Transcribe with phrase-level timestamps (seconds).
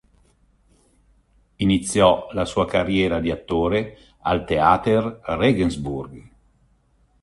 [1.59, 6.29] Iniziò la sua carriera di attore al Theater Regensburg.